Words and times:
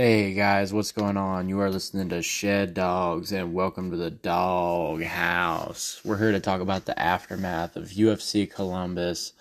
Hey 0.00 0.32
guys, 0.32 0.72
what's 0.72 0.92
going 0.92 1.16
on? 1.16 1.48
You 1.48 1.58
are 1.58 1.72
listening 1.72 2.10
to 2.10 2.22
Shed 2.22 2.72
Dogs 2.72 3.32
and 3.32 3.52
welcome 3.52 3.90
to 3.90 3.96
the 3.96 4.12
Dog 4.12 5.02
House. 5.02 6.00
We're 6.04 6.18
here 6.18 6.30
to 6.30 6.38
talk 6.38 6.60
about 6.60 6.84
the 6.84 6.96
aftermath 6.96 7.74
of 7.74 7.88
UFC 7.88 8.48
Columbus, 8.48 9.32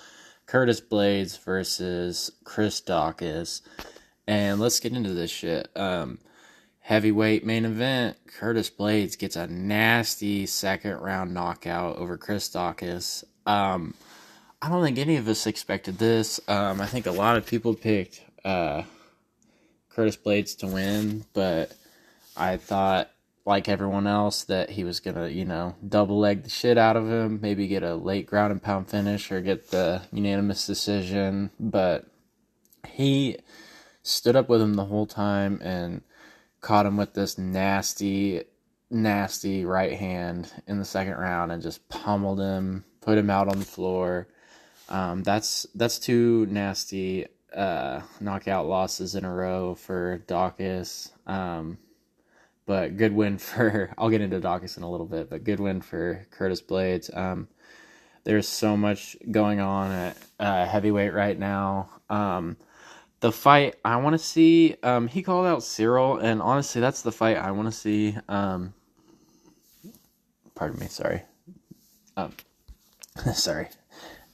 Curtis 0.47 0.81
Blaydes 0.81 1.39
versus 1.45 2.31
Chris 2.43 2.81
Daukaus. 2.81 3.61
And 4.25 4.59
let's 4.59 4.79
get 4.79 4.93
into 4.93 5.13
this 5.13 5.29
shit. 5.29 5.69
Um, 5.75 6.17
heavyweight 6.79 7.45
main 7.45 7.63
event, 7.63 8.17
Curtis 8.25 8.71
Blaydes 8.71 9.15
gets 9.15 9.35
a 9.35 9.45
nasty 9.45 10.47
second 10.47 10.97
round 10.97 11.35
knockout 11.35 11.97
over 11.97 12.17
Chris 12.17 12.49
Daukaus. 12.49 13.23
Um, 13.45 13.93
I 14.59 14.69
don't 14.69 14.83
think 14.83 14.97
any 14.97 15.17
of 15.17 15.27
us 15.27 15.45
expected 15.45 15.99
this. 15.99 16.39
Um, 16.47 16.81
I 16.81 16.87
think 16.87 17.05
a 17.05 17.11
lot 17.11 17.37
of 17.37 17.45
people 17.45 17.75
picked 17.75 18.23
uh, 18.43 18.81
Curtis 19.97 20.15
Blaydes 20.15 20.55
to 20.59 20.67
win, 20.67 21.25
but 21.33 21.75
I 22.35 22.57
thought, 22.57 23.09
like 23.47 23.67
everyone 23.67 24.05
else, 24.05 24.43
that 24.43 24.69
he 24.69 24.83
was 24.83 24.99
gonna, 24.99 25.27
you 25.27 25.43
know, 25.43 25.75
double 25.85 26.19
leg 26.19 26.43
the 26.43 26.51
shit 26.51 26.77
out 26.77 26.95
of 26.95 27.09
him, 27.09 27.39
maybe 27.41 27.67
get 27.67 27.81
a 27.81 27.95
late 27.95 28.27
ground 28.27 28.51
and 28.51 28.61
pound 28.61 28.91
finish 28.91 29.31
or 29.31 29.41
get 29.41 29.71
the 29.71 30.03
unanimous 30.11 30.67
decision. 30.67 31.49
But 31.59 32.05
he 32.87 33.39
stood 34.03 34.35
up 34.35 34.49
with 34.49 34.61
him 34.61 34.75
the 34.75 34.85
whole 34.85 35.07
time 35.07 35.59
and 35.63 36.03
caught 36.61 36.85
him 36.85 36.95
with 36.95 37.15
this 37.15 37.39
nasty, 37.39 38.43
nasty 38.91 39.65
right 39.65 39.97
hand 39.97 40.53
in 40.67 40.77
the 40.77 40.85
second 40.85 41.15
round 41.15 41.51
and 41.51 41.63
just 41.63 41.89
pummeled 41.89 42.39
him, 42.39 42.85
put 43.01 43.17
him 43.17 43.31
out 43.31 43.47
on 43.47 43.57
the 43.57 43.65
floor 43.65 44.27
um, 44.89 45.23
that's 45.23 45.67
that's 45.75 45.99
too 45.99 46.47
nasty 46.49 47.25
uh, 47.55 48.01
knockout 48.19 48.67
losses 48.67 49.15
in 49.15 49.25
a 49.25 49.33
row 49.33 49.75
for 49.75 50.19
Daukaus. 50.27 51.11
Um, 51.25 51.77
but 52.65 52.97
good 52.97 53.13
win 53.13 53.37
for 53.39 53.93
I'll 53.97 54.09
get 54.09 54.21
into 54.21 54.39
Daukaus 54.39 54.77
in 54.77 54.83
a 54.83 54.91
little 54.91 55.05
bit, 55.05 55.29
but 55.29 55.43
good 55.43 55.59
win 55.59 55.81
for 55.81 56.25
Curtis 56.31 56.61
Blaydes. 56.61 57.15
Um, 57.15 57.47
there's 58.23 58.47
so 58.47 58.75
much 58.75 59.15
going 59.31 59.61
on 59.61 59.91
at 59.91 60.17
uh, 60.39 60.65
heavyweight 60.65 61.13
right 61.13 61.39
now. 61.39 61.89
Um, 62.09 62.57
the 63.21 63.31
fight 63.31 63.75
I 63.83 63.95
want 63.97 64.13
to 64.13 64.19
see, 64.19 64.75
um, 64.83 65.07
he 65.07 65.23
called 65.23 65.47
out 65.47 65.63
Cyril, 65.63 66.17
and 66.17 66.41
honestly, 66.41 66.81
that's 66.81 67.01
the 67.01 67.11
fight 67.11 67.37
I 67.37 67.51
want 67.51 67.67
to 67.67 67.71
see. 67.71 68.15
Um, 68.27 68.73
pardon 70.55 70.79
me, 70.79 70.87
sorry. 70.87 71.23
Um, 72.17 72.33
sorry. 73.33 73.69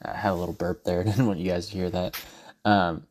I 0.04 0.16
had 0.16 0.32
a 0.32 0.36
little 0.36 0.56
burp 0.56 0.84
there. 0.84 1.02
I 1.02 1.04
Didn't 1.06 1.28
want 1.28 1.40
you 1.40 1.50
guys 1.50 1.68
to 1.68 1.74
hear 1.74 1.90
that. 1.92 2.20
Um, 2.66 3.08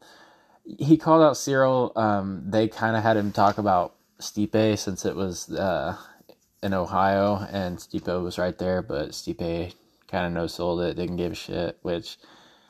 he 0.64 0.97
called 0.97 1.22
out 1.22 1.36
Cyril. 1.36 1.92
Um, 1.97 2.45
they 2.47 2.69
kind 2.69 2.97
of 2.97 3.03
had 3.03 3.17
him 3.17 3.33
talk 3.33 3.58
about 3.58 3.95
Stipe 4.20 4.78
since 4.78 5.05
it 5.05 5.17
was 5.17 5.50
uh, 5.50 5.97
in 6.62 6.72
Ohio 6.72 7.47
and 7.50 7.78
Stipe 7.78 8.23
was 8.23 8.39
right 8.39 8.56
there, 8.56 8.83
but 8.83 9.11
Stipe 9.11 9.75
kind 10.08 10.27
of 10.27 10.33
no 10.33 10.47
sold 10.47 10.80
it, 10.83 10.97
didn't 10.97 11.17
give 11.17 11.33
a 11.33 11.34
shit. 11.34 11.78
Which, 11.83 12.19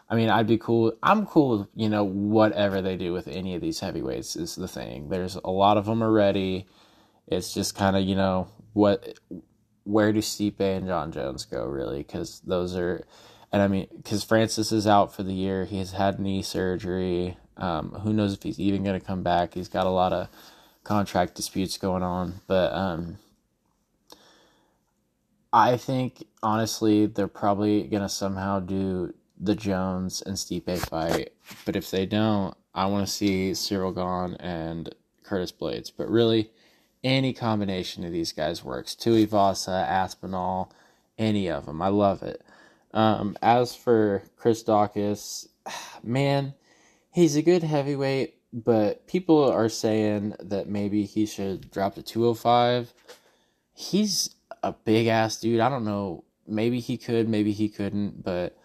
I 0.08 0.16
mean, 0.16 0.30
I'd 0.30 0.46
be 0.46 0.58
cool. 0.58 0.92
I'm 1.02 1.26
cool 1.26 1.58
with 1.58 1.68
you 1.74 1.88
know 1.88 2.04
whatever 2.04 2.80
they 2.80 2.96
do 2.96 3.12
with 3.12 3.28
any 3.28 3.54
of 3.54 3.60
these 3.60 3.80
heavyweights 3.80 4.36
is 4.36 4.56
the 4.56 4.68
thing. 4.68 5.08
There's 5.08 5.36
a 5.36 5.50
lot 5.50 5.76
of 5.76 5.86
them 5.86 6.02
already. 6.02 6.66
It's 7.26 7.52
just 7.52 7.76
kind 7.76 7.96
of 7.96 8.02
you 8.02 8.16
know 8.16 8.48
what 8.72 9.18
where 9.84 10.12
do 10.12 10.20
Stipe 10.20 10.60
and 10.60 10.86
John 10.86 11.12
Jones 11.12 11.44
go 11.44 11.66
really? 11.66 11.98
Because 11.98 12.40
those 12.40 12.76
are 12.76 13.04
and 13.52 13.60
I 13.62 13.68
mean, 13.68 13.86
because 13.94 14.24
Francis 14.24 14.72
is 14.72 14.86
out 14.86 15.14
for 15.14 15.22
the 15.22 15.34
year, 15.34 15.64
he 15.64 15.78
has 15.78 15.92
had 15.92 16.18
knee 16.18 16.42
surgery. 16.42 17.36
Um, 17.56 17.90
who 18.02 18.12
knows 18.12 18.32
if 18.32 18.42
he's 18.42 18.58
even 18.58 18.82
going 18.82 18.98
to 18.98 19.06
come 19.06 19.22
back? 19.22 19.54
He's 19.54 19.68
got 19.68 19.86
a 19.86 19.90
lot 19.90 20.12
of 20.12 20.28
contract 20.84 21.34
disputes 21.34 21.76
going 21.76 22.02
on, 22.02 22.40
but 22.46 22.72
um, 22.72 23.18
I 25.52 25.76
think 25.76 26.24
honestly 26.42 27.06
they're 27.06 27.28
probably 27.28 27.82
going 27.84 28.02
to 28.02 28.08
somehow 28.08 28.58
do 28.58 29.12
the 29.38 29.54
Jones 29.54 30.22
and 30.22 30.36
Stipe 30.36 30.78
fight. 30.88 31.32
But 31.66 31.76
if 31.76 31.90
they 31.90 32.06
don't, 32.06 32.56
I 32.74 32.86
want 32.86 33.06
to 33.06 33.12
see 33.12 33.52
Cyril 33.52 33.92
Gane 33.92 34.36
and 34.40 34.94
Curtis 35.24 35.52
Blaydes. 35.52 35.92
But 35.94 36.08
really, 36.08 36.50
any 37.04 37.32
combination 37.32 38.04
of 38.04 38.12
these 38.12 38.32
guys 38.32 38.64
works. 38.64 38.94
Tuivasa, 38.94 39.86
Aspinall, 39.86 40.72
any 41.18 41.50
of 41.50 41.66
them. 41.66 41.82
I 41.82 41.88
love 41.88 42.22
it. 42.22 42.42
Um, 42.92 43.36
as 43.42 43.74
for 43.74 44.22
Chris 44.36 44.62
Daukaus, 44.62 45.48
man, 46.02 46.54
he's 47.10 47.36
a 47.36 47.42
good 47.42 47.62
heavyweight, 47.62 48.34
but 48.52 49.06
people 49.06 49.50
are 49.50 49.68
saying 49.68 50.34
that 50.40 50.68
maybe 50.68 51.04
he 51.04 51.26
should 51.26 51.70
drop 51.70 51.94
to 51.94 52.02
205. 52.02 52.92
He's 53.74 54.34
a 54.62 54.72
big 54.72 55.06
ass 55.06 55.40
dude. 55.40 55.60
I 55.60 55.68
don't 55.68 55.84
know. 55.84 56.24
Maybe 56.46 56.80
he 56.80 56.98
could, 56.98 57.28
maybe 57.28 57.52
he 57.52 57.68
couldn't, 57.68 58.22
but 58.22 58.58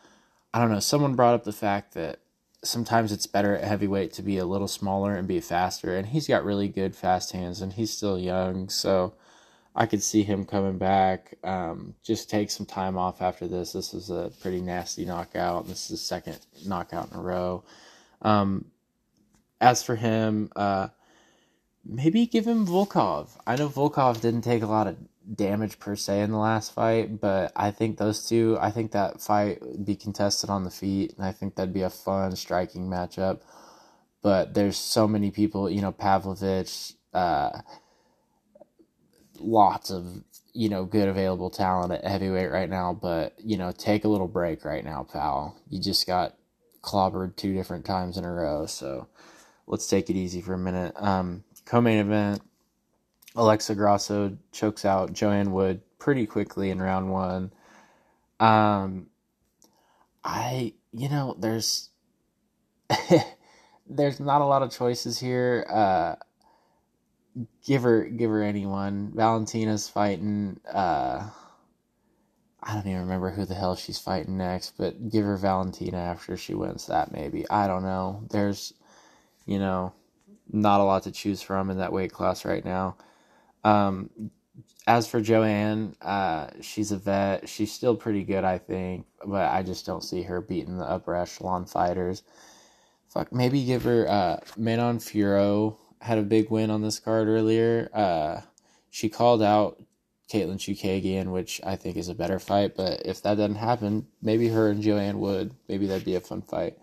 I 0.53 0.59
don't 0.59 0.71
know. 0.71 0.79
Someone 0.79 1.15
brought 1.15 1.35
up 1.35 1.43
the 1.43 1.53
fact 1.53 1.93
that 1.93 2.19
sometimes 2.63 3.11
it's 3.11 3.27
better 3.27 3.55
at 3.55 3.63
heavyweight 3.63 4.11
to 4.13 4.21
be 4.21 4.37
a 4.37 4.45
little 4.45 4.67
smaller 4.67 5.15
and 5.15 5.27
be 5.27 5.39
faster, 5.39 5.95
and 5.95 6.07
he's 6.07 6.27
got 6.27 6.43
really 6.43 6.67
good 6.67 6.95
fast 6.95 7.31
hands, 7.31 7.61
and 7.61 7.73
he's 7.73 7.91
still 7.91 8.17
young, 8.17 8.67
so 8.67 9.13
I 9.77 9.85
could 9.85 10.01
see 10.01 10.23
him 10.23 10.43
coming 10.43 10.79
back. 10.79 11.37
Um, 11.43 11.93
just 12.03 12.31
take 12.31 12.49
some 12.49 12.65
time 12.65 12.97
off 12.97 13.21
after 13.21 13.47
this. 13.47 13.73
This 13.73 13.93
is 13.93 14.09
a 14.09 14.31
pretty 14.41 14.59
nasty 14.59 15.05
knockout. 15.05 15.67
This 15.67 15.83
is 15.83 15.89
the 15.89 15.97
second 15.97 16.39
knockout 16.65 17.11
in 17.11 17.17
a 17.17 17.21
row. 17.21 17.63
Um, 18.23 18.65
as 19.61 19.83
for 19.83 19.95
him, 19.95 20.51
uh, 20.55 20.87
maybe 21.85 22.25
give 22.25 22.47
him 22.47 22.65
Volkov. 22.65 23.29
I 23.45 23.55
know 23.55 23.69
Volkov 23.69 24.19
didn't 24.19 24.41
take 24.41 24.63
a 24.63 24.67
lot 24.67 24.87
of 24.87 24.97
damage 25.35 25.77
per 25.77 25.95
se 25.95 26.21
in 26.21 26.31
the 26.31 26.39
last 26.39 26.73
fight, 26.73 27.21
but 27.21 27.51
I 27.55 27.69
think 27.69 27.97
those 27.97 28.27
two, 28.27 28.57
I 28.59 28.71
think 28.71 28.93
that 28.93 29.21
fight 29.21 29.61
would 29.61 29.85
be 29.85 29.95
contested 29.95 30.49
on 30.49 30.63
the 30.63 30.71
feet, 30.71 31.13
and 31.15 31.23
I 31.23 31.31
think 31.31 31.53
that'd 31.53 31.71
be 31.71 31.83
a 31.83 31.89
fun 31.91 32.35
striking 32.35 32.89
matchup. 32.89 33.41
But 34.23 34.55
there's 34.55 34.77
so 34.77 35.07
many 35.07 35.29
people, 35.29 35.69
you 35.69 35.81
know, 35.81 35.91
Pavlovich, 35.91 36.93
uh, 37.13 37.61
lots 39.39 39.89
of 39.89 40.23
you 40.53 40.69
know 40.69 40.85
good 40.85 41.07
available 41.07 41.49
talent 41.49 41.91
at 41.93 42.05
heavyweight 42.05 42.51
right 42.51 42.69
now, 42.69 42.93
but 42.99 43.33
you 43.37 43.57
know 43.57 43.71
take 43.71 44.05
a 44.05 44.07
little 44.07 44.27
break 44.27 44.65
right 44.65 44.83
now, 44.83 45.05
pal. 45.11 45.57
You 45.69 45.79
just 45.79 46.07
got 46.07 46.35
clobbered 46.81 47.35
two 47.35 47.53
different 47.53 47.85
times 47.85 48.17
in 48.17 48.25
a 48.25 48.31
row, 48.31 48.65
so 48.65 49.07
let's 49.67 49.87
take 49.87 50.09
it 50.09 50.15
easy 50.15 50.41
for 50.41 50.53
a 50.53 50.57
minute. 50.57 50.93
Um, 50.95 51.43
co-main 51.65 51.99
event: 51.99 52.41
Alexa 53.35 53.75
Grasso 53.75 54.37
chokes 54.51 54.85
out 54.85 55.13
Joanne 55.13 55.51
Wood 55.51 55.81
pretty 55.99 56.25
quickly 56.25 56.69
in 56.71 56.81
round 56.81 57.11
one. 57.11 57.51
Um, 58.39 59.07
I 60.23 60.73
you 60.91 61.09
know 61.09 61.35
there's 61.39 61.89
there's 63.89 64.19
not 64.19 64.41
a 64.41 64.45
lot 64.45 64.63
of 64.63 64.71
choices 64.71 65.19
here. 65.19 65.65
Uh, 65.69 66.15
give 67.65 67.83
her 67.83 68.05
give 68.05 68.29
her 68.29 68.41
anyone. 68.43 69.11
Valentina's 69.15 69.87
fighting 69.87 70.59
uh 70.71 71.29
I 72.63 72.73
don't 72.73 72.87
even 72.87 73.01
remember 73.01 73.29
who 73.31 73.45
the 73.45 73.55
hell 73.55 73.75
she's 73.75 73.99
fighting 73.99 74.37
next, 74.37 74.73
but 74.77 75.09
give 75.09 75.23
her 75.25 75.37
Valentina 75.37 75.97
after 75.97 76.35
she 76.35 76.53
wins 76.53 76.87
that 76.87 77.11
maybe. 77.11 77.49
I 77.49 77.67
don't 77.67 77.83
know. 77.83 78.23
There's 78.29 78.73
you 79.45 79.59
know, 79.59 79.93
not 80.51 80.81
a 80.81 80.83
lot 80.83 81.03
to 81.03 81.11
choose 81.11 81.41
from 81.41 81.69
in 81.69 81.77
that 81.77 81.93
weight 81.93 82.11
class 82.11 82.45
right 82.45 82.65
now. 82.65 82.97
Um 83.63 84.09
as 84.87 85.05
for 85.05 85.19
Joanne, 85.19 85.95
uh, 86.01 86.47
she's 86.61 86.93
a 86.93 86.97
vet. 86.97 87.49
She's 87.49 87.73
still 87.73 87.95
pretty 87.95 88.23
good, 88.23 88.45
I 88.45 88.57
think, 88.57 89.05
but 89.25 89.51
I 89.51 89.61
just 89.61 89.85
don't 89.85 90.03
see 90.03 90.23
her 90.23 90.39
beating 90.39 90.77
the 90.77 90.89
upper 90.89 91.13
echelon 91.13 91.65
fighters. 91.65 92.23
Fuck, 93.09 93.33
maybe 93.33 93.65
give 93.65 93.83
her 93.83 94.07
uh, 94.07 94.37
Manon 94.55 94.99
Fiorot 94.99 95.75
had 96.01 96.17
a 96.17 96.23
big 96.23 96.49
win 96.49 96.69
on 96.69 96.81
this 96.81 96.99
card 96.99 97.27
earlier. 97.27 97.89
Uh, 97.93 98.41
she 98.89 99.09
called 99.09 99.41
out 99.41 99.81
Katlyn 100.31 100.57
Chookagian, 100.57 101.31
which 101.31 101.61
I 101.65 101.75
think 101.75 101.97
is 101.97 102.09
a 102.09 102.15
better 102.15 102.39
fight. 102.39 102.75
But 102.75 103.05
if 103.05 103.21
that 103.23 103.35
doesn't 103.35 103.55
happen, 103.55 104.07
maybe 104.21 104.49
her 104.49 104.69
and 104.69 104.81
Joanne 104.81 105.19
would. 105.19 105.53
Maybe 105.67 105.87
that'd 105.87 106.05
be 106.05 106.15
a 106.15 106.21
fun 106.21 106.41
fight. 106.41 106.77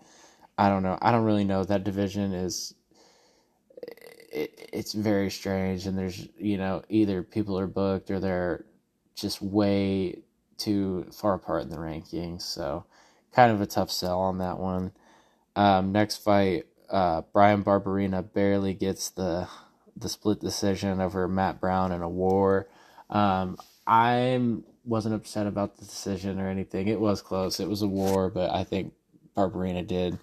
I 0.57 0.69
don't 0.69 0.83
know. 0.83 0.97
I 1.01 1.11
don't 1.11 1.25
really 1.25 1.43
know. 1.43 1.63
That 1.63 1.83
division 1.83 2.33
is 2.33 2.73
it, 4.35 4.69
it's 4.73 4.93
very 4.93 5.31
strange, 5.31 5.87
and 5.87 5.97
there's 5.97 6.27
you 6.37 6.57
know 6.57 6.83
either 6.89 7.23
people 7.23 7.57
are 7.57 7.67
booked 7.67 8.11
or 8.11 8.19
they're 8.19 8.65
just 9.15 9.41
way 9.41 10.19
too 10.57 11.05
far 11.11 11.33
apart 11.33 11.63
in 11.63 11.69
the 11.69 11.77
rankings. 11.77 12.41
So 12.41 12.85
kind 13.33 13.51
of 13.51 13.61
a 13.61 13.65
tough 13.65 13.91
sell 13.91 14.19
on 14.19 14.37
that 14.39 14.59
one. 14.59 14.91
Um, 15.55 15.91
next 15.91 16.17
fight, 16.17 16.65
uh, 16.89 17.21
Bryan 17.33 17.63
Barberena 17.63 18.21
barely 18.33 18.73
gets 18.73 19.09
the 19.09 19.47
the 19.97 20.09
split 20.09 20.41
decision 20.41 20.99
over 20.99 21.27
Matt 21.27 21.61
Brown 21.61 21.91
in 21.91 22.01
a 22.01 22.09
war. 22.09 22.67
Um, 23.09 23.57
I 23.87 24.39
wasn't 24.83 25.15
upset 25.15 25.47
about 25.47 25.77
the 25.77 25.85
decision 25.85 26.39
or 26.39 26.49
anything. 26.49 26.87
It 26.87 26.99
was 26.99 27.21
close. 27.21 27.59
It 27.59 27.69
was 27.69 27.81
a 27.81 27.87
war, 27.87 28.29
but 28.29 28.51
I 28.51 28.63
think 28.63 28.93
Barberena 29.35 29.85
did, 29.85 30.19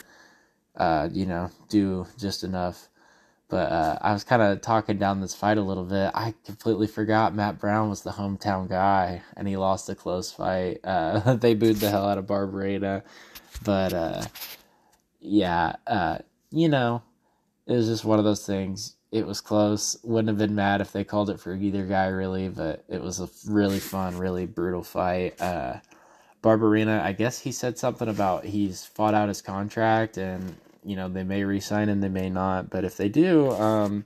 uh, 0.77 1.09
you 1.11 1.27
know, 1.27 1.51
do 1.69 2.07
just 2.19 2.45
enough. 2.45 2.89
But 3.49 3.71
uh, 3.71 3.99
I 4.01 4.15
was 4.15 4.25
kind 4.25 4.41
of 4.41 4.63
talking 4.63 4.97
down 4.97 5.21
this 5.21 5.35
fight 5.35 5.59
a 5.59 5.63
little 5.63 5.85
bit. 5.85 6.11
I 6.15 6.35
completely 6.45 6.87
forgot 6.87 7.35
Matt 7.35 7.59
Brown 7.59 7.91
was 7.91 8.03
the 8.03 8.11
hometown 8.11 8.69
guy, 8.69 9.23
and 9.37 9.47
he 9.47 9.59
lost 9.59 9.91
a 9.91 9.95
close 9.95 10.33
fight. 10.33 10.81
Uh, 10.83 11.35
they 11.37 11.55
booed 11.55 11.77
the 11.77 11.91
hell 11.91 12.09
out 12.09 12.19
of 12.19 12.27
Barberena, 12.27 13.03
but 13.63 13.93
uh, 13.93 14.23
yeah, 15.21 15.77
uh, 15.87 16.19
you 16.53 16.69
know, 16.69 17.03
it 17.67 17.73
was 17.73 17.87
just 17.89 18.05
one 18.05 18.19
of 18.19 18.25
those 18.25 18.47
things. 18.47 18.97
It 19.11 19.27
was 19.27 19.41
close. 19.41 19.97
Wouldn't 20.03 20.29
have 20.29 20.39
been 20.39 20.55
mad 20.55 20.81
if 20.81 20.93
they 20.93 21.05
called 21.05 21.31
it 21.31 21.41
for 21.41 21.55
either 21.55 21.85
guy, 21.85 22.07
really. 22.07 22.49
But 22.49 22.85
it 22.89 23.03
was 23.03 23.21
a 23.21 23.29
really 23.51 23.79
fun, 23.79 24.17
really 24.19 24.47
brutal 24.47 24.83
fight. 24.83 25.41
Uh, 25.41 25.77
Barberena, 26.43 27.01
I 27.03 27.13
guess 27.13 27.39
he 27.39 27.53
said 27.53 27.79
something 27.79 28.09
about 28.09 28.45
he's 28.45 28.85
fought 28.85 29.15
out 29.15 29.29
his 29.29 29.41
contract 29.43 30.17
and 30.17 30.57
you 30.85 30.97
know 30.97 31.09
they 31.09 31.23
may 31.23 31.45
resign 31.45 31.89
and 31.89 32.03
they 32.03 32.09
may 32.09 32.31
not. 32.31 32.69
But 32.71 32.85
if 32.85 32.97
they 32.97 33.09
do, 33.09 33.51
um, 33.53 34.05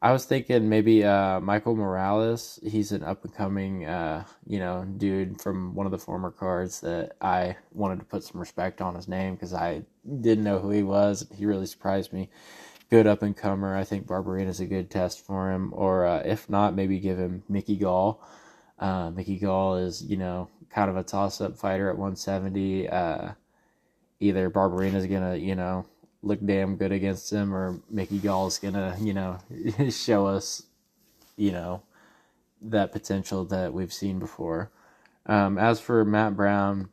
I 0.00 0.12
was 0.12 0.24
thinking 0.24 0.68
maybe 0.68 1.04
uh, 1.04 1.40
Michael 1.40 1.74
Morales. 1.74 2.60
He's 2.64 2.92
an 2.92 3.02
up 3.02 3.24
and 3.24 3.34
coming, 3.34 3.84
uh, 3.84 4.24
you 4.46 4.60
know, 4.60 4.84
dude 4.84 5.40
from 5.40 5.74
one 5.74 5.86
of 5.86 5.92
the 5.92 5.98
former 5.98 6.30
cards 6.30 6.80
that 6.80 7.16
I 7.20 7.56
wanted 7.72 7.98
to 7.98 8.04
put 8.04 8.22
some 8.22 8.40
respect 8.40 8.80
on 8.80 8.94
his 8.94 9.08
name 9.08 9.34
because 9.34 9.52
I 9.52 9.82
didn't 10.20 10.44
know 10.44 10.58
who 10.58 10.70
he 10.70 10.82
was. 10.82 11.26
He 11.36 11.46
really 11.46 11.66
surprised 11.66 12.12
me. 12.12 12.30
Good 12.90 13.06
up 13.06 13.22
and 13.22 13.36
comer. 13.36 13.76
I 13.76 13.84
think 13.84 14.06
Barberena 14.06 14.48
is 14.48 14.60
a 14.60 14.66
good 14.66 14.90
test 14.90 15.24
for 15.24 15.52
him. 15.52 15.72
Or 15.74 16.06
uh, 16.06 16.22
if 16.24 16.48
not, 16.48 16.74
maybe 16.74 16.98
give 16.98 17.18
him 17.18 17.42
Mickey 17.48 17.76
Gall. 17.76 18.22
Uh, 18.78 19.10
Mickey 19.10 19.38
Gall 19.38 19.76
is, 19.76 20.02
you 20.02 20.16
know, 20.16 20.48
kind 20.70 20.90
of 20.90 20.96
a 20.96 21.02
toss 21.02 21.40
up 21.40 21.56
fighter 21.56 21.90
at 21.90 21.96
170. 21.98 22.88
Uh, 22.88 23.32
either 24.20 24.46
is 24.46 25.06
gonna, 25.06 25.36
you 25.36 25.54
know, 25.54 25.86
look 26.22 26.44
damn 26.44 26.76
good 26.76 26.92
against 26.92 27.32
him, 27.32 27.54
or 27.54 27.80
Mickey 27.90 28.18
Gall's 28.18 28.58
gonna, 28.58 28.96
you 29.00 29.14
know, 29.14 29.38
show 29.90 30.26
us, 30.26 30.62
you 31.36 31.52
know, 31.52 31.82
that 32.62 32.92
potential 32.92 33.44
that 33.46 33.72
we've 33.72 33.92
seen 33.92 34.18
before. 34.18 34.70
Um, 35.26 35.58
as 35.58 35.80
for 35.80 36.04
Matt 36.04 36.36
Brown, 36.36 36.88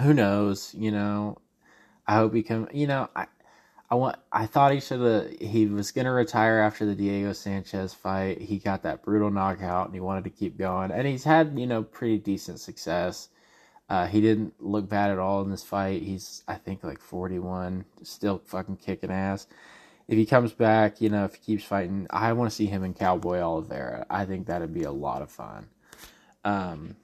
who 0.00 0.14
knows? 0.14 0.74
You 0.74 0.92
know, 0.92 1.38
I 2.12 2.16
hope 2.16 2.34
he 2.34 2.42
can. 2.42 2.68
You 2.74 2.86
know, 2.86 3.08
I, 3.16 3.26
I 3.88 3.94
want. 3.94 4.16
I 4.30 4.44
thought 4.44 4.72
he 4.72 4.80
should 4.80 5.00
have. 5.00 5.30
He 5.40 5.64
was 5.64 5.92
gonna 5.92 6.12
retire 6.12 6.58
after 6.58 6.84
the 6.84 6.94
Diego 6.94 7.32
Sanchez 7.32 7.94
fight. 7.94 8.42
He 8.42 8.58
got 8.58 8.82
that 8.82 9.02
brutal 9.02 9.30
knockout, 9.30 9.86
and 9.86 9.94
he 9.94 10.00
wanted 10.00 10.24
to 10.24 10.30
keep 10.30 10.58
going. 10.58 10.90
And 10.90 11.06
he's 11.06 11.24
had, 11.24 11.58
you 11.58 11.66
know, 11.66 11.82
pretty 11.82 12.18
decent 12.18 12.60
success. 12.60 13.30
Uh, 13.88 14.06
he 14.06 14.20
didn't 14.20 14.52
look 14.60 14.90
bad 14.90 15.10
at 15.10 15.18
all 15.18 15.40
in 15.40 15.50
this 15.50 15.64
fight. 15.64 16.02
He's, 16.02 16.42
I 16.46 16.56
think, 16.56 16.84
like 16.84 17.00
41, 17.00 17.86
still 18.02 18.42
fucking 18.44 18.76
kicking 18.76 19.10
ass. 19.10 19.46
If 20.06 20.18
he 20.18 20.26
comes 20.26 20.52
back, 20.52 21.00
you 21.00 21.08
know, 21.08 21.24
if 21.24 21.36
he 21.36 21.40
keeps 21.40 21.64
fighting, 21.64 22.06
I 22.10 22.34
want 22.34 22.50
to 22.50 22.54
see 22.54 22.66
him 22.66 22.84
and 22.84 22.94
Cowboy 22.94 23.38
Oliveira. 23.40 24.04
I 24.10 24.26
think 24.26 24.46
that'd 24.46 24.74
be 24.74 24.84
a 24.84 24.92
lot 24.92 25.22
of 25.22 25.30
fun. 25.30 25.68
Um, 26.44 26.96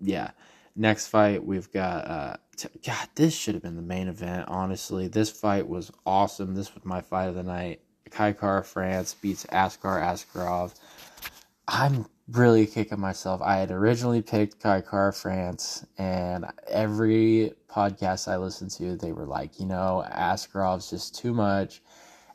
yeah. 0.00 0.30
Next 0.76 1.08
fight, 1.08 1.44
we've 1.44 1.70
got, 1.72 2.10
uh, 2.10 2.36
t- 2.56 2.68
God, 2.84 3.08
this 3.14 3.34
should 3.34 3.54
have 3.54 3.62
been 3.62 3.76
the 3.76 3.82
main 3.82 4.08
event, 4.08 4.46
honestly. 4.48 5.06
This 5.06 5.30
fight 5.30 5.68
was 5.68 5.92
awesome. 6.04 6.54
This 6.54 6.74
was 6.74 6.84
my 6.84 7.00
fight 7.00 7.28
of 7.28 7.36
the 7.36 7.44
night. 7.44 7.80
Kai 8.10 8.32
Kara-France 8.32 9.14
beats 9.14 9.46
Askar 9.50 10.00
Askarov. 10.00 10.74
I'm 11.68 12.06
really 12.28 12.66
kicking 12.66 13.00
myself. 13.00 13.40
I 13.42 13.58
had 13.58 13.70
originally 13.70 14.22
picked 14.22 14.60
Kai 14.60 14.80
Kara-France, 14.80 15.86
and 15.98 16.46
every 16.68 17.52
podcast 17.68 18.28
I 18.28 18.36
listened 18.36 18.70
to, 18.72 18.96
they 18.96 19.12
were 19.12 19.26
like, 19.26 19.60
you 19.60 19.66
know, 19.66 20.04
Askarov's 20.10 20.90
just 20.90 21.14
too 21.14 21.32
much. 21.34 21.82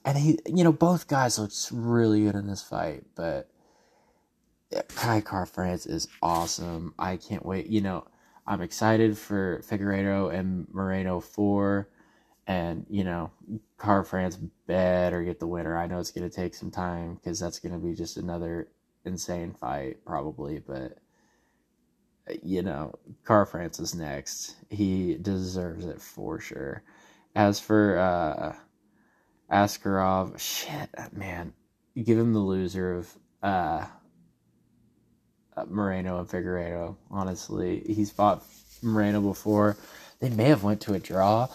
And 0.05 0.17
he, 0.17 0.39
you 0.45 0.63
know, 0.63 0.71
both 0.71 1.07
guys 1.07 1.37
looked 1.37 1.69
really 1.71 2.23
good 2.23 2.35
in 2.35 2.47
this 2.47 2.63
fight, 2.63 3.03
but 3.15 3.49
Kai 4.95 5.21
Kara-France 5.21 5.85
is 5.85 6.07
awesome. 6.21 6.93
I 6.97 7.17
can't 7.17 7.45
wait. 7.45 7.67
You 7.67 7.81
know, 7.81 8.05
I'm 8.49 8.61
excited 8.61 9.15
for 9.15 9.61
Figueiredo 9.61 10.33
and 10.33 10.67
Moreno 10.73 11.19
4. 11.19 11.87
And, 12.47 12.83
you 12.89 13.03
know, 13.03 13.29
Kara-France 13.79 14.37
better 14.65 15.23
get 15.23 15.39
the 15.39 15.45
winner. 15.45 15.77
I 15.77 15.85
know 15.85 15.99
it's 15.99 16.09
to 16.29 16.35
take 16.35 16.55
some 16.55 16.71
time 16.71 17.13
because 17.13 17.39
that's 17.39 17.59
to 17.79 17.79
be 17.79 17.93
just 17.93 18.17
another 18.17 18.69
insane 19.05 19.53
fight, 19.53 20.03
probably, 20.03 20.57
but 20.59 20.97
you 22.43 22.61
know, 22.63 22.93
Kara-France 23.25 23.79
is 23.79 23.95
next. 23.95 24.55
He 24.69 25.15
deserves 25.15 25.85
it 25.85 26.01
for 26.01 26.39
sure. 26.39 26.83
As 27.35 27.59
for 27.59 27.99
uh 27.99 28.55
Askarov, 29.51 30.39
shit, 30.39 30.89
man, 31.11 31.53
give 32.03 32.17
him 32.17 32.33
the 32.33 32.39
loser 32.39 32.95
of 32.97 33.17
uh 33.43 33.85
Moreno 35.67 36.19
and 36.19 36.27
Figueiredo. 36.27 36.95
Honestly, 37.11 37.83
he's 37.85 38.11
fought 38.11 38.43
Moreno 38.81 39.21
before. 39.21 39.77
They 40.19 40.29
may 40.29 40.45
have 40.45 40.63
went 40.63 40.81
to 40.81 40.93
a 40.93 40.99
draw. 40.99 41.47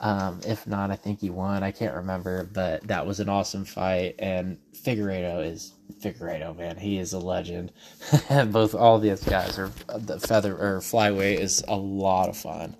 Um, 0.00 0.40
if 0.46 0.66
not, 0.66 0.90
I 0.90 0.96
think 0.96 1.20
he 1.20 1.28
won. 1.28 1.62
I 1.62 1.72
can't 1.72 1.94
remember, 1.94 2.44
but 2.44 2.86
that 2.88 3.06
was 3.06 3.20
an 3.20 3.28
awesome 3.28 3.64
fight. 3.64 4.14
And 4.18 4.58
Figueiredo 4.74 5.44
is 5.44 5.74
Figueiredo, 6.02 6.56
man. 6.56 6.78
He 6.78 6.98
is 6.98 7.12
a 7.12 7.18
legend. 7.18 7.72
Both 8.46 8.74
all 8.74 8.98
these 8.98 9.22
guys 9.22 9.58
are 9.58 9.70
the 9.94 10.18
feather 10.18 10.56
or 10.56 10.80
flyweight 10.80 11.38
is 11.38 11.62
a 11.68 11.76
lot 11.76 12.30
of 12.30 12.36
fun. 12.36 12.76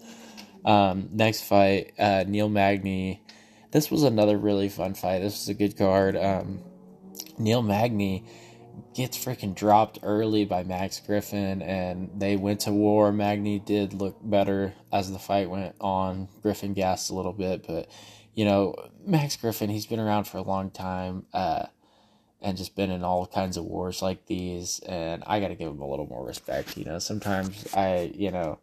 Um, 0.64 1.08
next 1.12 1.42
fight, 1.42 1.92
uh, 1.98 2.24
Neil 2.26 2.48
Magny. 2.48 3.22
This 3.70 3.90
was 3.90 4.02
another 4.02 4.36
really 4.36 4.68
fun 4.68 4.94
fight. 4.94 5.20
This 5.20 5.34
was 5.34 5.48
a 5.48 5.54
good 5.54 5.76
card. 5.76 6.16
Um, 6.16 6.60
Neil 7.38 7.62
Magny 7.62 8.24
gets 8.94 9.22
freaking 9.22 9.54
dropped 9.54 9.98
early 10.02 10.44
by 10.44 10.62
Max 10.64 11.00
Griffin, 11.00 11.62
and 11.62 12.10
they 12.16 12.36
went 12.36 12.60
to 12.60 12.72
war. 12.72 13.12
Magny 13.12 13.58
did 13.58 13.92
look 13.92 14.18
better 14.22 14.74
as 14.92 15.12
the 15.12 15.18
fight 15.18 15.48
went 15.48 15.76
on. 15.80 16.28
Griffin 16.42 16.74
gassed 16.74 17.10
a 17.10 17.14
little 17.14 17.32
bit, 17.32 17.66
but 17.66 17.88
you 18.34 18.44
know, 18.44 18.74
Max 19.04 19.36
Griffin, 19.36 19.70
he's 19.70 19.86
been 19.86 20.00
around 20.00 20.24
for 20.24 20.38
a 20.38 20.42
long 20.42 20.70
time, 20.70 21.26
uh, 21.32 21.66
and 22.40 22.56
just 22.56 22.74
been 22.74 22.90
in 22.90 23.04
all 23.04 23.26
kinds 23.26 23.56
of 23.56 23.64
wars 23.64 24.02
like 24.02 24.26
these, 24.26 24.80
and 24.80 25.22
I 25.26 25.40
got 25.40 25.48
to 25.48 25.54
give 25.54 25.68
him 25.68 25.80
a 25.80 25.88
little 25.88 26.06
more 26.06 26.24
respect. 26.24 26.76
You 26.76 26.84
know, 26.84 26.98
sometimes 26.98 27.66
I, 27.74 28.12
you 28.14 28.30
know, 28.30 28.58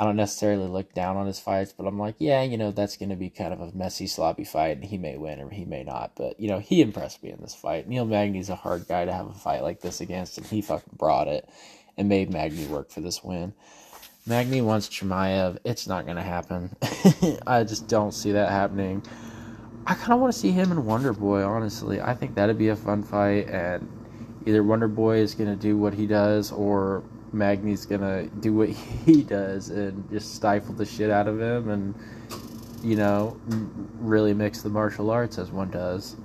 I 0.00 0.04
don't 0.04 0.16
necessarily 0.16 0.66
look 0.66 0.94
down 0.94 1.18
on 1.18 1.26
his 1.26 1.38
fights, 1.38 1.74
but 1.76 1.86
I'm 1.86 1.98
like, 1.98 2.14
yeah, 2.18 2.42
you 2.42 2.56
know, 2.56 2.70
that's 2.70 2.96
going 2.96 3.10
to 3.10 3.16
be 3.16 3.28
kind 3.28 3.52
of 3.52 3.60
a 3.60 3.70
messy, 3.76 4.06
sloppy 4.06 4.44
fight, 4.44 4.78
and 4.78 4.84
he 4.86 4.96
may 4.96 5.18
win 5.18 5.40
or 5.40 5.50
he 5.50 5.66
may 5.66 5.84
not. 5.84 6.12
But, 6.16 6.40
you 6.40 6.48
know, 6.48 6.58
he 6.58 6.80
impressed 6.80 7.22
me 7.22 7.30
in 7.30 7.42
this 7.42 7.54
fight. 7.54 7.86
Neil 7.86 8.06
Magny's 8.06 8.48
a 8.48 8.54
hard 8.54 8.88
guy 8.88 9.04
to 9.04 9.12
have 9.12 9.26
a 9.26 9.34
fight 9.34 9.62
like 9.62 9.82
this 9.82 10.00
against, 10.00 10.38
and 10.38 10.46
he 10.46 10.62
fucking 10.62 10.94
brought 10.96 11.28
it 11.28 11.46
and 11.98 12.08
made 12.08 12.32
Magny 12.32 12.66
work 12.66 12.90
for 12.90 13.02
this 13.02 13.22
win. 13.22 13.52
Magny 14.24 14.62
wants 14.62 14.88
Chimaev. 14.88 15.58
It's 15.64 15.86
not 15.86 16.06
going 16.06 16.16
to 16.16 16.22
happen. 16.22 16.74
I 17.46 17.62
just 17.64 17.86
don't 17.86 18.12
see 18.12 18.32
that 18.32 18.48
happening. 18.48 19.02
I 19.86 19.92
kind 19.92 20.14
of 20.14 20.20
want 20.20 20.32
to 20.32 20.38
see 20.38 20.52
him 20.52 20.72
and 20.72 20.86
Wonder 20.86 21.12
Boy, 21.12 21.42
honestly. 21.42 22.00
I 22.00 22.14
think 22.14 22.36
that'd 22.36 22.56
be 22.56 22.68
a 22.68 22.76
fun 22.76 23.02
fight, 23.02 23.50
and 23.50 23.86
either 24.46 24.62
Wonder 24.62 24.88
Boy 24.88 25.18
is 25.18 25.34
going 25.34 25.50
to 25.50 25.60
do 25.60 25.76
what 25.76 25.92
he 25.92 26.06
does, 26.06 26.52
or 26.52 27.04
Magny's 27.32 27.86
gonna 27.86 28.26
do 28.26 28.54
what 28.54 28.68
he 29.06 29.22
does 29.22 29.70
and 29.70 30.08
just 30.10 30.34
stifle 30.34 30.74
the 30.74 30.86
shit 30.86 31.10
out 31.10 31.28
of 31.28 31.40
him 31.40 31.68
and 31.68 31.94
you 32.82 32.96
know 32.96 33.38
really 33.98 34.32
mix 34.32 34.62
the 34.62 34.68
martial 34.68 35.10
arts 35.10 35.38
as 35.38 35.50
one 35.50 35.70
does. 35.70 36.16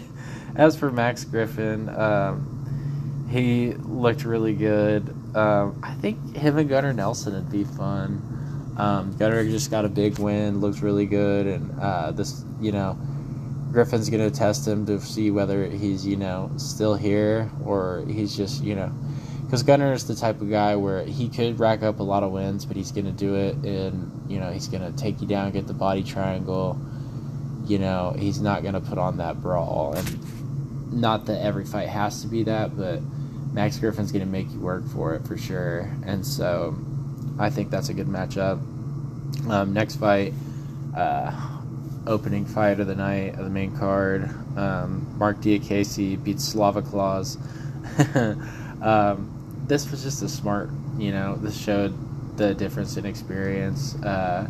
as 0.56 0.76
for 0.76 0.90
Max 0.90 1.24
Griffin, 1.24 1.88
um, 1.90 3.26
he 3.30 3.74
looked 3.74 4.24
really 4.24 4.54
good. 4.54 5.08
Um, 5.36 5.78
I 5.82 5.94
think 5.94 6.36
him 6.36 6.56
and 6.58 6.68
Gunnar 6.68 6.92
Nelson 6.92 7.34
would 7.34 7.50
be 7.50 7.64
fun. 7.64 8.74
Um, 8.78 9.16
Gunnar 9.18 9.44
just 9.44 9.70
got 9.70 9.84
a 9.84 9.88
big 9.88 10.18
win, 10.18 10.60
looks 10.60 10.80
really 10.80 11.06
good, 11.06 11.46
and 11.46 11.80
uh, 11.80 12.12
this 12.12 12.44
you 12.60 12.72
know. 12.72 12.98
Griffin's 13.70 14.08
gonna 14.08 14.30
test 14.30 14.66
him 14.66 14.86
to 14.86 14.98
see 14.98 15.30
whether 15.30 15.66
he's, 15.66 16.06
you 16.06 16.16
know, 16.16 16.50
still 16.56 16.94
here 16.94 17.50
or 17.64 18.02
he's 18.08 18.34
just, 18.34 18.64
you 18.64 18.74
know, 18.74 18.90
because 19.48 19.62
Gunnar 19.62 19.94
is 19.94 20.06
the 20.06 20.14
type 20.14 20.42
of 20.42 20.50
guy 20.50 20.76
where 20.76 21.04
he 21.04 21.30
could 21.30 21.58
rack 21.58 21.82
up 21.82 22.00
a 22.00 22.02
lot 22.02 22.22
of 22.22 22.32
wins, 22.32 22.66
but 22.66 22.76
he's 22.76 22.92
going 22.92 23.06
to 23.06 23.12
do 23.12 23.34
it 23.34 23.54
and 23.54 24.30
you 24.30 24.38
know 24.38 24.52
he's 24.52 24.68
going 24.68 24.82
to 24.82 24.94
take 24.98 25.22
you 25.22 25.26
down, 25.26 25.52
get 25.52 25.66
the 25.66 25.72
body 25.72 26.02
triangle. 26.02 26.78
You 27.66 27.78
know 27.78 28.14
he's 28.18 28.42
not 28.42 28.60
going 28.60 28.74
to 28.74 28.80
put 28.80 28.98
on 28.98 29.16
that 29.16 29.40
brawl, 29.40 29.94
and 29.96 30.92
not 30.92 31.24
that 31.26 31.42
every 31.42 31.64
fight 31.64 31.88
has 31.88 32.20
to 32.20 32.28
be 32.28 32.42
that, 32.42 32.76
but 32.76 33.00
Max 33.54 33.78
Griffin's 33.78 34.12
going 34.12 34.24
to 34.24 34.30
make 34.30 34.52
you 34.52 34.60
work 34.60 34.86
for 34.86 35.14
it 35.14 35.26
for 35.26 35.38
sure, 35.38 35.90
and 36.04 36.26
so 36.26 36.76
I 37.38 37.48
think 37.48 37.70
that's 37.70 37.88
a 37.88 37.94
good 37.94 38.06
matchup. 38.06 38.60
Um, 39.48 39.72
next 39.72 39.96
fight, 39.96 40.34
uh, 40.94 41.58
opening 42.06 42.44
fight 42.44 42.80
of 42.80 42.86
the 42.86 42.94
night 42.94 43.38
of 43.38 43.44
the 43.44 43.50
main 43.50 43.74
card. 43.78 44.28
Um, 44.58 45.14
Marc 45.18 45.40
Diakiese 45.40 46.22
beats 46.22 46.44
Slava 46.44 46.82
Claus. 46.82 47.38
um, 48.82 49.37
this 49.68 49.90
was 49.90 50.02
just 50.02 50.22
a 50.22 50.28
smart, 50.28 50.70
you 50.98 51.12
know, 51.12 51.36
this 51.36 51.56
showed 51.56 51.94
the 52.36 52.54
difference 52.54 52.96
in 52.96 53.04
experience. 53.04 53.94
Uh, 54.02 54.48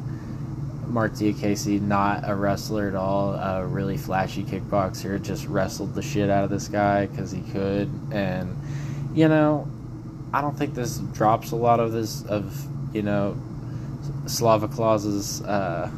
Marc 0.87 1.13
Diakiese, 1.13 1.81
not 1.83 2.29
a 2.29 2.35
wrestler 2.35 2.89
at 2.89 2.95
all, 2.95 3.35
a 3.35 3.67
really 3.67 3.99
flashy 3.99 4.43
kickboxer, 4.43 5.21
just 5.21 5.47
wrestled 5.47 5.95
the 5.95 6.03
shit 6.03 6.31
out 6.31 6.45
of 6.45 6.51
this 6.51 6.69
guy 6.69 7.07
because 7.07 7.31
he 7.31 7.43
could. 7.53 7.91
And, 8.11 8.57
you 9.15 9.29
know, 9.29 9.69
I 10.33 10.41
don't 10.41 10.57
think 10.57 10.75
this 10.75 10.99
drops 10.99 11.51
a 11.51 11.57
lot 11.57 11.81
of 11.81 11.93
this, 11.93 12.25
of, 12.25 12.67
you 12.95 13.03
know, 13.03 13.37
Slava 14.27 14.69
Claus's, 14.69 15.43
uh, 15.43 15.91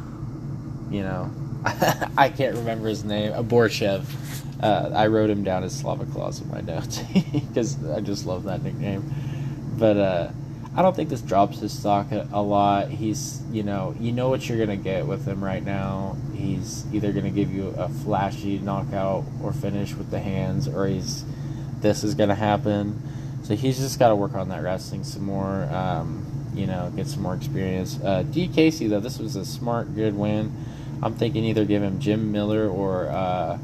you 0.89 1.03
know, 1.03 1.31
I 2.17 2.29
can't 2.29 2.55
remember 2.55 2.87
his 2.87 3.03
name, 3.03 3.31
Borshchev. 3.45 4.05
Uh, 4.61 4.91
I 4.93 5.07
wrote 5.07 5.29
him 5.29 5.43
down 5.43 5.63
as 5.63 5.77
Slava 5.77 6.05
Claus 6.05 6.41
in 6.41 6.49
my 6.49 6.61
notes 6.61 6.99
because 7.31 7.83
I 7.89 8.01
just 8.01 8.25
love 8.25 8.43
that 8.43 8.63
nickname. 8.63 9.13
But, 9.77 9.97
uh, 9.97 10.31
I 10.73 10.81
don't 10.81 10.95
think 10.95 11.09
this 11.09 11.21
drops 11.21 11.59
his 11.59 11.77
stock 11.77 12.11
a, 12.13 12.29
a, 12.31 12.41
lot. 12.41 12.89
He's, 12.89 13.41
you 13.51 13.61
know, 13.61 13.93
you 13.99 14.13
know 14.13 14.29
what 14.29 14.47
you're 14.47 14.57
gonna 14.57 14.77
get 14.77 15.05
with 15.05 15.25
him 15.25 15.43
right 15.43 15.63
now. 15.63 16.15
He's 16.33 16.85
either 16.93 17.11
gonna 17.11 17.29
give 17.29 17.51
you 17.51 17.67
a 17.77 17.89
flashy 17.89 18.57
knockout 18.57 19.25
or 19.43 19.51
finish 19.51 19.93
with 19.93 20.11
the 20.11 20.19
hands, 20.19 20.69
or 20.69 20.87
he's 20.87 21.25
this 21.81 22.05
is 22.05 22.15
gonna 22.15 22.35
happen. 22.35 23.01
So 23.43 23.55
he's 23.55 23.79
just 23.79 23.99
got 23.99 24.09
to 24.09 24.15
work 24.15 24.35
on 24.35 24.49
that 24.49 24.63
wrestling 24.63 25.03
some 25.03 25.23
more. 25.23 25.63
Um, 25.71 26.25
you 26.53 26.67
know, 26.67 26.91
get 26.95 27.07
some 27.07 27.21
more 27.21 27.33
experience. 27.33 27.99
Uh, 28.01 28.23
Diakiese 28.23 28.89
though, 28.89 28.99
this 28.99 29.19
was 29.19 29.35
a 29.35 29.45
smart, 29.45 29.95
good 29.95 30.15
win. 30.15 30.53
I'm 31.03 31.15
thinking 31.15 31.45
either 31.45 31.65
give 31.65 31.81
him 31.81 31.99
Jim 31.99 32.31
Miller 32.31 32.67
or 32.69 33.07
uh, 33.09 33.57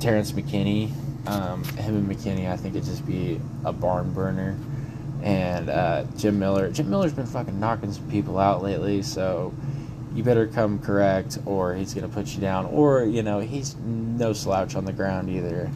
Terrence 0.00 0.32
McKinney. 0.32 0.92
Um, 1.26 1.64
him 1.64 1.96
and 1.96 2.10
McKinney, 2.10 2.50
I 2.50 2.56
think 2.56 2.74
it'd 2.74 2.88
just 2.88 3.06
be 3.06 3.40
a 3.64 3.72
barn 3.72 4.12
burner 4.12 4.56
and 5.22 5.68
uh, 5.68 6.04
Jim 6.16 6.38
Miller. 6.38 6.70
Jim 6.70 6.90
Miller's 6.90 7.12
been 7.12 7.26
fucking 7.26 7.58
knocking 7.58 7.92
some 7.92 8.08
people 8.10 8.38
out 8.38 8.62
lately, 8.62 9.02
so 9.02 9.52
you 10.14 10.22
better 10.22 10.46
come 10.46 10.78
correct, 10.78 11.38
or 11.44 11.74
he's 11.74 11.94
gonna 11.94 12.08
put 12.08 12.34
you 12.34 12.40
down. 12.40 12.66
Or 12.66 13.04
you 13.04 13.22
know 13.22 13.40
he's 13.40 13.76
no 13.76 14.32
slouch 14.32 14.74
on 14.74 14.84
the 14.84 14.92
ground 14.92 15.28
either. 15.28 15.70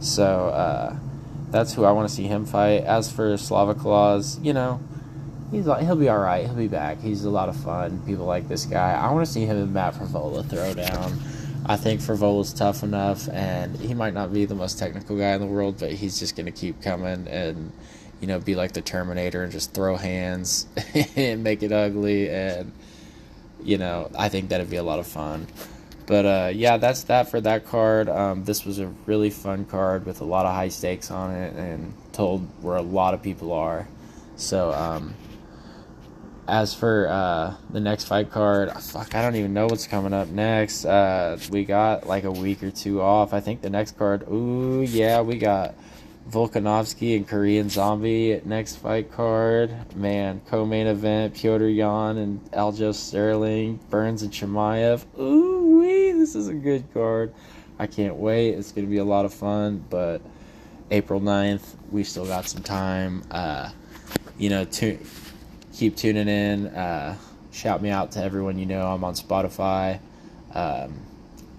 So 0.00 0.48
uh, 0.48 0.96
that's 1.50 1.74
who 1.74 1.84
I 1.84 1.92
want 1.92 2.08
to 2.08 2.14
see 2.14 2.24
him 2.24 2.46
fight. 2.46 2.84
As 2.84 3.10
for 3.10 3.36
Slava 3.36 3.74
Claus, 3.74 4.38
you 4.40 4.52
know. 4.52 4.80
He's 5.50 5.66
like 5.66 5.84
he'll 5.84 5.96
be 5.96 6.08
all 6.08 6.18
right. 6.18 6.46
He'll 6.46 6.54
be 6.54 6.68
back. 6.68 7.00
He's 7.00 7.24
a 7.24 7.30
lot 7.30 7.48
of 7.48 7.56
fun. 7.56 8.00
People 8.06 8.24
like 8.24 8.48
this 8.48 8.64
guy. 8.64 8.92
I 8.92 9.10
want 9.12 9.26
to 9.26 9.32
see 9.32 9.44
him 9.44 9.56
and 9.56 9.74
Matt 9.74 9.94
Frevola 9.94 10.48
throw 10.48 10.74
down. 10.74 11.18
I 11.66 11.76
think 11.76 12.00
Frevola's 12.00 12.52
tough 12.52 12.82
enough, 12.82 13.28
and 13.28 13.76
he 13.76 13.94
might 13.94 14.14
not 14.14 14.32
be 14.32 14.44
the 14.44 14.54
most 14.54 14.78
technical 14.78 15.16
guy 15.16 15.32
in 15.32 15.40
the 15.40 15.46
world, 15.46 15.76
but 15.78 15.92
he's 15.92 16.18
just 16.18 16.36
gonna 16.36 16.52
keep 16.52 16.80
coming 16.82 17.28
and 17.28 17.72
you 18.20 18.26
know, 18.26 18.38
be 18.38 18.54
like 18.54 18.72
the 18.72 18.82
Terminator 18.82 19.42
and 19.42 19.50
just 19.50 19.72
throw 19.72 19.96
hands 19.96 20.66
and 21.16 21.42
make 21.42 21.62
it 21.62 21.72
ugly. 21.72 22.28
And, 22.28 22.72
you 23.62 23.78
know, 23.78 24.10
I 24.16 24.28
think 24.28 24.50
that'd 24.50 24.70
be 24.70 24.76
a 24.76 24.82
lot 24.82 24.98
of 24.98 25.06
fun. 25.06 25.46
But 26.06 26.26
uh, 26.26 26.50
yeah, 26.52 26.76
that's 26.76 27.04
that 27.04 27.30
for 27.30 27.40
that 27.40 27.66
card. 27.66 28.08
Um, 28.08 28.44
this 28.44 28.64
was 28.64 28.78
a 28.78 28.88
really 29.06 29.30
fun 29.30 29.64
card 29.64 30.06
with 30.06 30.20
a 30.20 30.24
lot 30.24 30.44
of 30.44 30.54
high 30.54 30.68
stakes 30.68 31.10
on 31.10 31.30
it 31.30 31.54
and 31.54 31.94
told 32.12 32.42
where 32.62 32.76
a 32.76 32.82
lot 32.82 33.14
of 33.14 33.22
people 33.22 33.52
are. 33.52 33.88
So, 34.36 34.72
um, 34.72 35.14
as 36.50 36.74
for 36.74 37.08
uh, 37.08 37.54
the 37.70 37.80
next 37.80 38.04
fight 38.04 38.30
card, 38.30 38.72
fuck, 38.72 39.14
I 39.14 39.22
don't 39.22 39.36
even 39.36 39.54
know 39.54 39.66
what's 39.66 39.86
coming 39.86 40.12
up 40.12 40.28
next. 40.28 40.84
Uh, 40.84 41.38
we 41.50 41.64
got 41.64 42.06
like 42.06 42.24
a 42.24 42.30
week 42.30 42.62
or 42.62 42.70
two 42.70 43.00
off. 43.00 43.32
I 43.32 43.40
think 43.40 43.62
the 43.62 43.70
next 43.70 43.96
card, 43.96 44.26
ooh, 44.30 44.82
yeah, 44.82 45.20
we 45.20 45.38
got 45.38 45.74
Volkanovski 46.28 47.16
and 47.16 47.26
Korean 47.26 47.70
Zombie 47.70 48.32
at 48.32 48.46
next 48.46 48.76
fight 48.76 49.12
card. 49.12 49.74
Man, 49.96 50.40
co-main 50.48 50.86
event: 50.86 51.34
Petr 51.34 51.74
Yan 51.74 52.18
and 52.18 52.52
Aljo 52.52 52.94
Sterling, 52.94 53.78
Burns 53.88 54.22
and 54.22 54.32
Chimaev. 54.32 55.04
Ooh 55.18 55.50
wee, 55.80 56.12
this 56.12 56.34
is 56.34 56.48
a 56.48 56.54
good 56.54 56.84
card. 56.92 57.32
I 57.78 57.86
can't 57.86 58.16
wait. 58.16 58.50
It's 58.50 58.72
gonna 58.72 58.86
be 58.86 58.98
a 58.98 59.04
lot 59.04 59.24
of 59.24 59.32
fun. 59.32 59.84
But 59.88 60.20
April 60.90 61.20
9th, 61.20 61.74
we 61.90 62.04
still 62.04 62.26
got 62.26 62.46
some 62.46 62.62
time. 62.62 63.22
Uh, 63.30 63.70
you 64.38 64.50
know, 64.50 64.64
to 64.64 64.98
keep 65.80 65.96
tuning 65.96 66.28
in. 66.28 66.66
Uh, 66.66 67.16
shout 67.52 67.80
me 67.80 67.88
out 67.88 68.12
to 68.12 68.22
everyone 68.22 68.58
you 68.58 68.66
know. 68.66 68.86
I'm 68.86 69.02
on 69.02 69.14
Spotify. 69.14 69.98
Um, 70.52 71.00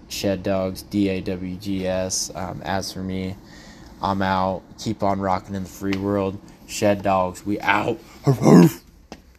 Shed 0.09 0.43
Dogs, 0.43 0.83
D 0.83 1.09
A 1.09 1.21
W 1.21 1.55
G 1.55 1.87
S. 1.87 2.29
Um, 2.35 2.61
as 2.63 2.93
for 2.93 2.99
me. 2.99 3.35
I'm 3.99 4.21
out. 4.21 4.61
Keep 4.77 5.01
on 5.01 5.19
rocking 5.19 5.55
in 5.55 5.63
the 5.63 5.69
free 5.69 5.97
world. 5.97 6.37
Shed 6.67 7.01
dogs, 7.01 7.43
we 7.45 7.59
out. 7.61 7.99